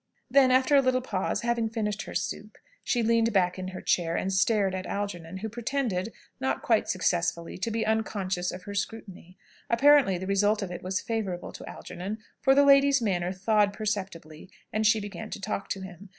[0.31, 4.15] Then, after a little pause, having finished her soup, she leaned back in her chair
[4.15, 9.37] and stared at Algernon, who pretended not quite successfully to be unconscious of her scrutiny.
[9.69, 14.49] Apparently, the result of it was favourable to Algernon; for the lady's manner thawed perceptibly,
[14.73, 16.09] and she began to talk to him.